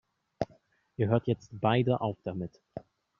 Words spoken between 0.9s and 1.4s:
Ihr hört